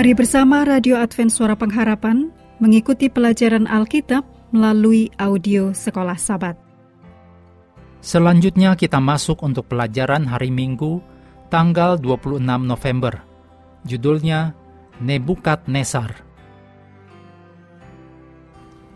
[0.00, 6.56] Mari bersama Radio Advent Suara Pengharapan mengikuti pelajaran Alkitab melalui audio Sekolah Sabat.
[8.00, 11.04] Selanjutnya kita masuk untuk pelajaran hari Minggu
[11.52, 13.20] tanggal 26 November.
[13.84, 14.56] Judulnya
[15.04, 16.24] Nebukadnesar.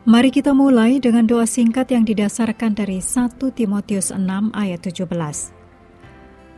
[0.09, 4.25] Mari kita mulai dengan doa singkat yang didasarkan dari 1 Timotius 6
[4.57, 5.05] ayat 17.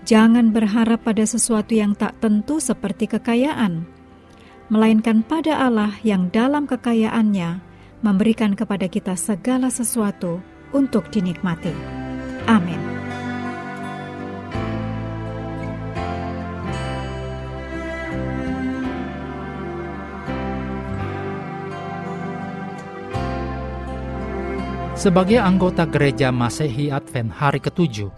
[0.06, 3.95] Jangan berharap pada sesuatu yang tak tentu seperti kekayaan,
[4.66, 7.62] melainkan pada Allah yang dalam kekayaannya
[8.02, 10.42] memberikan kepada kita segala sesuatu
[10.74, 11.72] untuk dinikmati.
[12.50, 12.78] Amin.
[24.96, 28.10] Sebagai anggota gereja Masehi Advent hari ketujuh,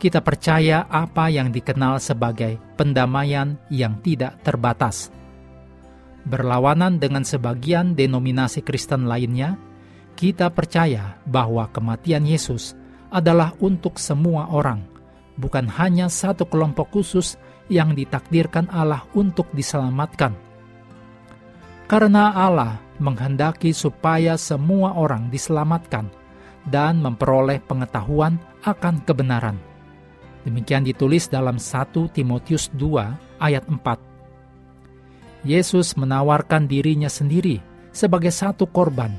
[0.00, 5.12] kita percaya apa yang dikenal sebagai pendamaian yang tidak terbatas–
[6.24, 9.60] Berlawanan dengan sebagian denominasi Kristen lainnya,
[10.16, 12.72] kita percaya bahwa kematian Yesus
[13.12, 14.80] adalah untuk semua orang,
[15.36, 17.36] bukan hanya satu kelompok khusus
[17.68, 20.32] yang ditakdirkan Allah untuk diselamatkan.
[21.84, 26.08] Karena Allah menghendaki supaya semua orang diselamatkan
[26.64, 29.60] dan memperoleh pengetahuan akan kebenaran.
[30.48, 34.13] Demikian ditulis dalam 1 Timotius 2 ayat 4
[35.44, 37.60] Yesus menawarkan dirinya sendiri
[37.92, 39.12] sebagai satu korban,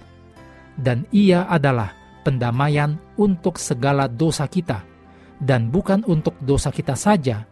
[0.75, 1.93] dan Ia adalah
[2.25, 4.81] pendamaian untuk segala dosa kita,
[5.37, 7.45] dan bukan untuk dosa kita saja,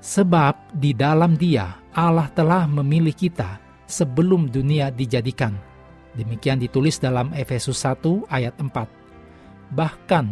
[0.02, 5.54] sebab di dalam Dia Allah telah memilih kita sebelum dunia dijadikan.
[6.18, 8.68] Demikian ditulis dalam Efesus 1 ayat 4.
[9.72, 10.26] Bahkan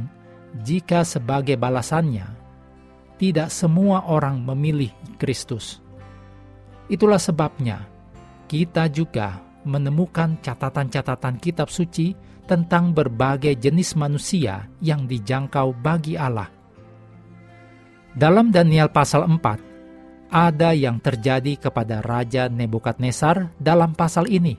[0.66, 2.28] jika sebagai balasannya,
[3.16, 5.80] tidak semua orang memilih Kristus.
[6.90, 7.86] Itulah sebabnya
[8.50, 12.18] kita juga menemukan catatan-catatan kitab suci
[12.50, 16.59] tentang berbagai jenis manusia yang dijangkau bagi Allah.
[18.18, 24.58] Dalam Daniel pasal 4, ada yang terjadi kepada Raja Nebukadnezar dalam pasal ini,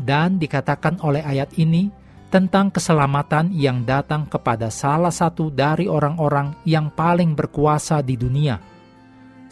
[0.00, 1.92] dan dikatakan oleh ayat ini
[2.32, 8.56] tentang keselamatan yang datang kepada salah satu dari orang-orang yang paling berkuasa di dunia.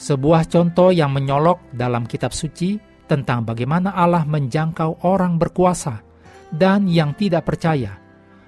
[0.00, 6.00] Sebuah contoh yang menyolok dalam kitab suci tentang bagaimana Allah menjangkau orang berkuasa
[6.48, 8.00] dan yang tidak percaya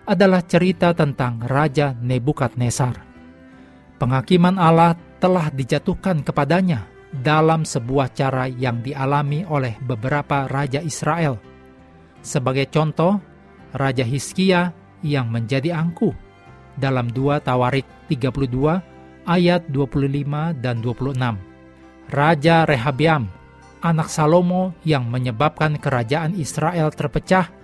[0.08, 3.11] adalah cerita tentang Raja Nebukadnezar.
[4.02, 11.38] Penghakiman Allah telah dijatuhkan kepadanya dalam sebuah cara yang dialami oleh beberapa raja Israel.
[12.18, 13.22] Sebagai contoh,
[13.70, 14.74] Raja Hiskia
[15.06, 16.10] yang menjadi angku
[16.74, 18.82] dalam 2 Tawarik 32
[19.22, 22.10] ayat 25 dan 26.
[22.10, 23.30] Raja Rehabiam,
[23.86, 27.54] anak Salomo yang menyebabkan kerajaan Israel terpecah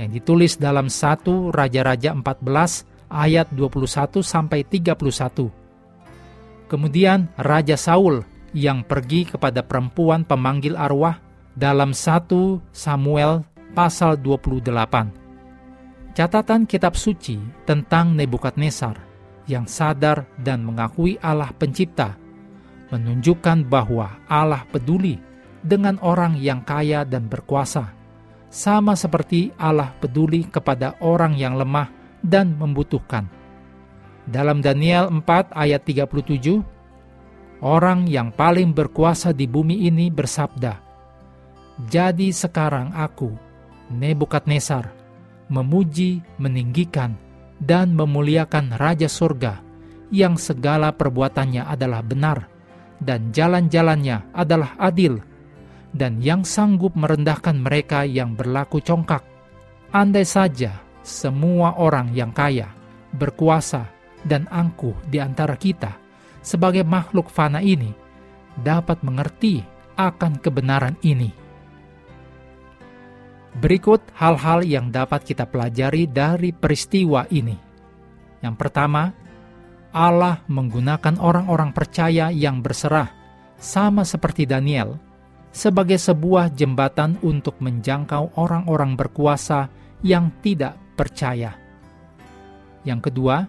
[0.00, 5.63] yang ditulis dalam 1 Raja-Raja 14 ayat 21 sampai 31
[6.66, 11.20] Kemudian Raja Saul yang pergi kepada perempuan pemanggil arwah
[11.52, 12.30] dalam 1
[12.72, 13.44] Samuel
[13.74, 16.14] pasal 28.
[16.14, 17.36] Catatan kitab suci
[17.66, 18.94] tentang Nebukadnezar
[19.50, 22.14] yang sadar dan mengakui Allah pencipta
[22.94, 25.18] menunjukkan bahwa Allah peduli
[25.64, 27.90] dengan orang yang kaya dan berkuasa,
[28.52, 31.90] sama seperti Allah peduli kepada orang yang lemah
[32.22, 33.26] dan membutuhkan.
[34.24, 40.80] Dalam Daniel 4 ayat 37, orang yang paling berkuasa di bumi ini bersabda,
[41.92, 43.28] Jadi sekarang aku,
[43.92, 44.88] Nebukadnezar,
[45.52, 47.20] memuji, meninggikan,
[47.60, 49.60] dan memuliakan Raja Surga,
[50.08, 52.48] yang segala perbuatannya adalah benar,
[53.04, 55.20] dan jalan-jalannya adalah adil,
[55.92, 59.22] dan yang sanggup merendahkan mereka yang berlaku congkak.
[59.92, 62.72] Andai saja semua orang yang kaya,
[63.14, 63.93] berkuasa,
[64.24, 65.96] dan angkuh di antara kita
[66.44, 67.92] sebagai makhluk fana ini
[68.60, 69.64] dapat mengerti
[69.96, 71.30] akan kebenaran ini.
[73.54, 77.54] Berikut hal-hal yang dapat kita pelajari dari peristiwa ini.
[78.42, 79.14] Yang pertama,
[79.94, 83.14] Allah menggunakan orang-orang percaya yang berserah,
[83.62, 84.98] sama seperti Daniel,
[85.54, 89.70] sebagai sebuah jembatan untuk menjangkau orang-orang berkuasa
[90.02, 91.54] yang tidak percaya.
[92.82, 93.46] Yang kedua,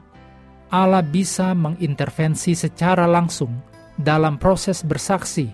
[0.75, 3.63] Allah bisa mengintervensi secara langsung
[3.95, 5.47] dalam proses bersaksi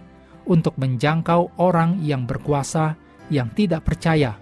[0.49, 2.97] untuk menjangkau orang yang berkuasa
[3.29, 4.33] yang tidak percaya.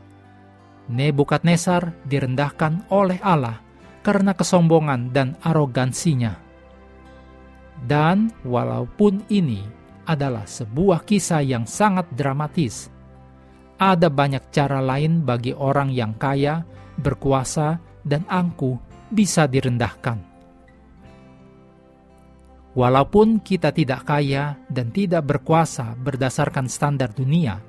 [0.88, 3.60] Nebukadnezar direndahkan oleh Allah
[4.00, 6.40] karena kesombongan dan arogansinya.
[7.84, 9.60] Dan walaupun ini
[10.08, 12.88] adalah sebuah kisah yang sangat dramatis,
[13.76, 16.64] ada banyak cara lain bagi orang yang kaya,
[17.04, 18.80] berkuasa, dan angkuh
[19.12, 20.39] bisa direndahkan.
[22.80, 27.60] Walaupun kita tidak kaya dan tidak berkuasa berdasarkan standar dunia,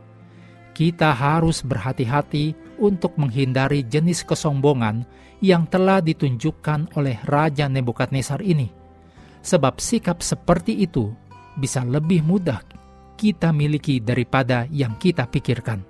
[0.71, 5.03] kita harus berhati-hati untuk menghindari jenis kesombongan
[5.43, 8.71] yang telah ditunjukkan oleh Raja Nebukadnezar ini.
[9.43, 11.11] Sebab sikap seperti itu
[11.59, 12.63] bisa lebih mudah
[13.19, 15.83] kita miliki daripada yang kita pikirkan.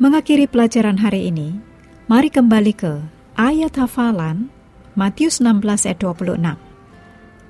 [0.00, 1.52] Mengakhiri pelajaran hari ini,
[2.08, 2.96] mari kembali ke
[3.36, 4.48] ayat hafalan
[4.96, 6.63] Matius 16 ayat 26.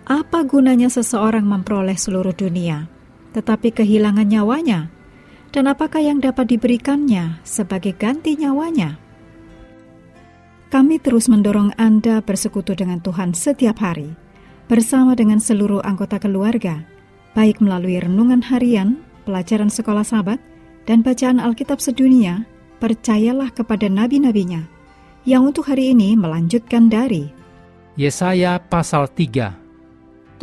[0.05, 2.93] Apa gunanya seseorang memperoleh seluruh dunia,
[3.33, 4.93] tetapi kehilangan nyawanya?
[5.49, 9.01] Dan apakah yang dapat diberikannya sebagai ganti nyawanya?
[10.69, 14.13] Kami terus mendorong Anda bersekutu dengan Tuhan setiap hari,
[14.69, 16.85] bersama dengan seluruh anggota keluarga,
[17.33, 20.37] baik melalui renungan harian, pelajaran sekolah sahabat,
[20.85, 22.45] dan bacaan Alkitab sedunia,
[22.77, 24.69] percayalah kepada nabi-nabinya,
[25.25, 27.33] yang untuk hari ini melanjutkan dari
[27.97, 29.64] Yesaya pasal 3